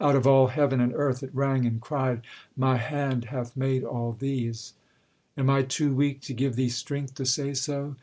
Out 0.00 0.14
of 0.14 0.28
all 0.28 0.46
heaven 0.46 0.80
and 0.80 0.92
earth 0.94 1.24
it 1.24 1.34
rang, 1.34 1.66
and 1.66 1.80
cried, 1.80 2.20
'My 2.56 2.76
hand 2.76 3.24
hath 3.24 3.56
made 3.56 3.82
all 3.82 4.12
these. 4.12 4.74
Am 5.36 5.50
I 5.50 5.62
too 5.64 5.92
weak 5.92 6.20
To 6.20 6.32
give 6.32 6.54
thee 6.54 6.68
strength 6.68 7.14
to 7.16 7.26
say 7.26 7.52
so?' 7.52 7.96